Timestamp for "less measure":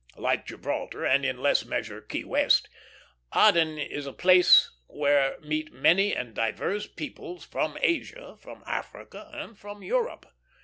1.43-2.01